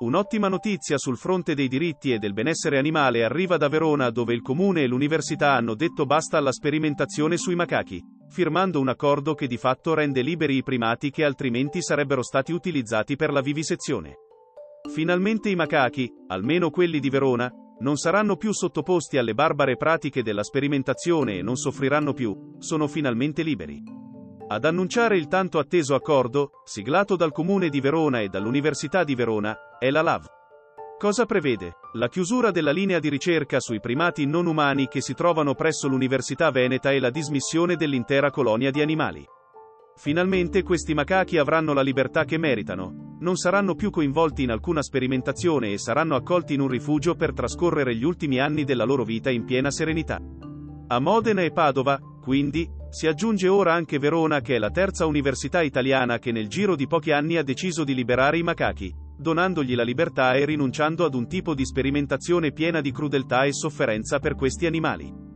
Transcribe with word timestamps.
Un'ottima 0.00 0.48
notizia 0.48 0.96
sul 0.96 1.18
fronte 1.18 1.54
dei 1.54 1.68
diritti 1.68 2.10
e 2.10 2.18
del 2.18 2.32
benessere 2.32 2.78
animale 2.78 3.22
arriva 3.22 3.58
da 3.58 3.68
Verona 3.68 4.08
dove 4.08 4.32
il 4.32 4.40
comune 4.40 4.82
e 4.82 4.86
l'università 4.86 5.52
hanno 5.52 5.74
detto 5.74 6.06
basta 6.06 6.38
alla 6.38 6.52
sperimentazione 6.52 7.36
sui 7.36 7.54
macachi, 7.54 8.02
firmando 8.30 8.80
un 8.80 8.88
accordo 8.88 9.34
che 9.34 9.46
di 9.46 9.58
fatto 9.58 9.92
rende 9.92 10.22
liberi 10.22 10.56
i 10.56 10.62
primati 10.62 11.10
che 11.10 11.22
altrimenti 11.22 11.82
sarebbero 11.82 12.22
stati 12.22 12.50
utilizzati 12.50 13.14
per 13.14 13.30
la 13.30 13.42
vivisezione. 13.42 14.14
Finalmente 14.90 15.50
i 15.50 15.54
macachi, 15.54 16.10
almeno 16.28 16.70
quelli 16.70 16.98
di 16.98 17.10
Verona, 17.10 17.52
non 17.80 17.96
saranno 17.96 18.36
più 18.36 18.54
sottoposti 18.54 19.18
alle 19.18 19.34
barbare 19.34 19.76
pratiche 19.76 20.22
della 20.22 20.42
sperimentazione 20.42 21.36
e 21.36 21.42
non 21.42 21.56
soffriranno 21.56 22.14
più, 22.14 22.54
sono 22.58 22.88
finalmente 22.88 23.42
liberi. 23.42 23.99
Ad 24.52 24.64
annunciare 24.64 25.16
il 25.16 25.28
tanto 25.28 25.60
atteso 25.60 25.94
accordo, 25.94 26.50
siglato 26.64 27.14
dal 27.14 27.30
Comune 27.30 27.68
di 27.68 27.78
Verona 27.78 28.20
e 28.20 28.28
dall'Università 28.28 29.04
di 29.04 29.14
Verona, 29.14 29.78
è 29.78 29.90
la 29.90 30.02
LAV. 30.02 30.26
Cosa 30.98 31.24
prevede? 31.24 31.76
La 31.92 32.08
chiusura 32.08 32.50
della 32.50 32.72
linea 32.72 32.98
di 32.98 33.08
ricerca 33.08 33.60
sui 33.60 33.78
primati 33.78 34.26
non 34.26 34.46
umani 34.46 34.88
che 34.88 35.00
si 35.00 35.14
trovano 35.14 35.54
presso 35.54 35.86
l'Università 35.86 36.50
Veneta 36.50 36.90
e 36.90 36.98
la 36.98 37.10
dismissione 37.10 37.76
dell'intera 37.76 38.32
colonia 38.32 38.72
di 38.72 38.82
animali. 38.82 39.24
Finalmente 39.94 40.64
questi 40.64 40.94
macachi 40.94 41.38
avranno 41.38 41.72
la 41.72 41.82
libertà 41.82 42.24
che 42.24 42.36
meritano, 42.36 43.18
non 43.20 43.36
saranno 43.36 43.76
più 43.76 43.90
coinvolti 43.90 44.42
in 44.42 44.50
alcuna 44.50 44.82
sperimentazione 44.82 45.70
e 45.70 45.78
saranno 45.78 46.16
accolti 46.16 46.54
in 46.54 46.60
un 46.60 46.68
rifugio 46.68 47.14
per 47.14 47.34
trascorrere 47.34 47.94
gli 47.94 48.04
ultimi 48.04 48.40
anni 48.40 48.64
della 48.64 48.84
loro 48.84 49.04
vita 49.04 49.30
in 49.30 49.44
piena 49.44 49.70
serenità. 49.70 50.20
A 50.88 50.98
Modena 50.98 51.42
e 51.42 51.52
Padova, 51.52 52.00
quindi, 52.20 52.78
si 52.90 53.06
aggiunge 53.06 53.46
ora 53.46 53.72
anche 53.72 54.00
Verona 54.00 54.40
che 54.40 54.56
è 54.56 54.58
la 54.58 54.70
terza 54.70 55.06
università 55.06 55.62
italiana 55.62 56.18
che 56.18 56.32
nel 56.32 56.48
giro 56.48 56.74
di 56.74 56.88
pochi 56.88 57.12
anni 57.12 57.36
ha 57.36 57.44
deciso 57.44 57.84
di 57.84 57.94
liberare 57.94 58.38
i 58.38 58.42
macachi, 58.42 58.92
donandogli 59.16 59.76
la 59.76 59.84
libertà 59.84 60.34
e 60.34 60.44
rinunciando 60.44 61.04
ad 61.04 61.14
un 61.14 61.28
tipo 61.28 61.54
di 61.54 61.64
sperimentazione 61.64 62.52
piena 62.52 62.80
di 62.80 62.90
crudeltà 62.90 63.44
e 63.44 63.52
sofferenza 63.52 64.18
per 64.18 64.34
questi 64.34 64.66
animali. 64.66 65.28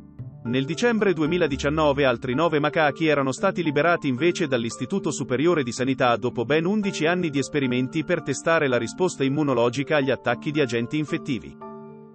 Nel 0.46 0.64
dicembre 0.64 1.14
2019 1.14 2.04
altri 2.04 2.34
nove 2.34 2.58
macachi 2.58 3.06
erano 3.06 3.30
stati 3.30 3.62
liberati 3.62 4.08
invece 4.08 4.46
dall'Istituto 4.46 5.10
Superiore 5.10 5.62
di 5.62 5.72
Sanità 5.72 6.16
dopo 6.16 6.44
ben 6.44 6.66
11 6.66 7.06
anni 7.06 7.30
di 7.30 7.38
esperimenti 7.38 8.04
per 8.04 8.22
testare 8.22 8.66
la 8.66 8.76
risposta 8.76 9.24
immunologica 9.24 9.96
agli 9.96 10.10
attacchi 10.10 10.50
di 10.50 10.60
agenti 10.60 10.98
infettivi. 10.98 11.56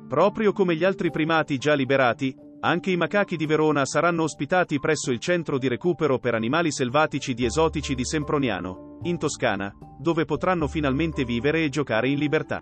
Proprio 0.08 0.52
come 0.52 0.76
gli 0.76 0.84
altri 0.84 1.10
primati 1.10 1.58
già 1.58 1.74
liberati, 1.74 2.36
anche 2.62 2.92
i 2.92 2.97
macachi 2.97 3.38
di 3.38 3.46
Verona 3.46 3.86
saranno 3.86 4.24
ospitati 4.24 4.80
presso 4.80 5.12
il 5.12 5.20
centro 5.20 5.58
di 5.58 5.68
recupero 5.68 6.20
per 6.20 6.34
animali 6.34 6.72
selvatici 6.72 7.34
di 7.34 7.46
esotici 7.46 7.96
di 7.96 8.03
Semproniano, 8.03 8.97
in 9.03 9.18
Toscana, 9.18 9.74
dove 9.97 10.25
potranno 10.25 10.68
finalmente 10.68 11.24
vivere 11.24 11.64
e 11.64 11.69
giocare 11.69 12.09
in 12.09 12.19
libertà. 12.19 12.62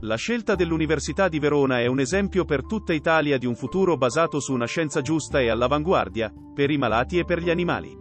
La 0.00 0.16
scelta 0.16 0.54
dell'Università 0.54 1.28
di 1.28 1.38
Verona 1.38 1.80
è 1.80 1.86
un 1.86 2.00
esempio 2.00 2.44
per 2.44 2.66
tutta 2.66 2.92
Italia 2.92 3.38
di 3.38 3.46
un 3.46 3.54
futuro 3.54 3.96
basato 3.96 4.40
su 4.40 4.52
una 4.52 4.66
scienza 4.66 5.00
giusta 5.00 5.40
e 5.40 5.48
all'avanguardia, 5.48 6.32
per 6.52 6.70
i 6.70 6.76
malati 6.76 7.18
e 7.18 7.24
per 7.24 7.40
gli 7.40 7.50
animali. 7.50 7.96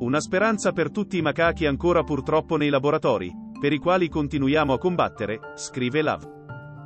Una 0.00 0.20
speranza 0.20 0.72
per 0.72 0.90
tutti 0.90 1.16
i 1.16 1.22
macachi 1.22 1.64
ancora 1.64 2.02
purtroppo 2.02 2.56
nei 2.56 2.68
laboratori, 2.68 3.32
per 3.58 3.72
i 3.72 3.78
quali 3.78 4.08
continuiamo 4.08 4.72
a 4.72 4.78
combattere, 4.78 5.40
scrive 5.54 6.02
Lav. 6.02 6.37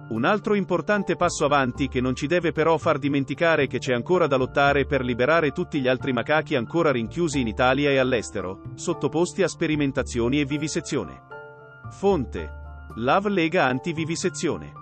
Un 0.09 0.25
altro 0.25 0.55
importante 0.55 1.17
passo 1.17 1.45
avanti 1.45 1.89
che 1.89 2.01
non 2.01 2.15
ci 2.15 2.27
deve 2.27 2.53
però 2.53 2.77
far 2.77 2.99
dimenticare 2.99 3.67
che 3.67 3.79
c'è 3.79 3.95
ancora 3.95 4.27
da 4.27 4.37
lottare 4.37 4.85
per 4.85 5.03
liberare 5.03 5.53
tutti 5.53 5.81
gli 5.81 5.89
altri 5.89 6.13
macachi 6.13 6.55
ancora 6.55 6.91
rinchiusi 6.91 7.41
in 7.41 7.47
Italia 7.47 7.91
e 7.91 7.99
all'estero, 7.99 8.61
sottoposti 8.75 9.43
a 9.43 9.49
sperimentazioni 9.49 10.41
e 10.41 10.45
vivisezione. 10.45 11.23
Fonte. 11.91 12.61
Lav 12.97 13.27
Lega 13.27 13.65
Anti-Vivisezione. 13.65 14.82